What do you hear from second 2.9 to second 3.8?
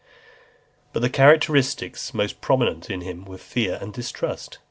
him were fear